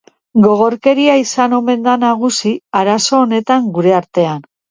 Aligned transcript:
Gogorkeria 0.43 1.17
izan 1.23 1.53
omen 1.57 1.83
da 1.89 1.93
nagusi 2.05 2.53
arazo 2.81 3.19
honetan 3.27 3.71
gure 3.79 3.95
artean. 4.01 4.43